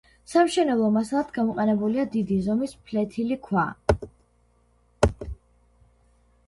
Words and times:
სამშენებლო 0.31 0.87
მასალად 0.95 1.29
გამოყენებულია 1.35 2.05
დიდი 2.15 2.39
ზომის 2.47 2.75
ფლეთილი 2.89 3.39
ქვა. 3.47 3.67